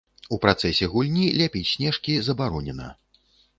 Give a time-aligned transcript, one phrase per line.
[0.37, 2.91] У працэсе гульні ляпіць снежкі забаронена.